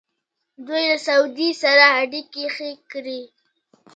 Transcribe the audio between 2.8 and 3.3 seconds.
کړې.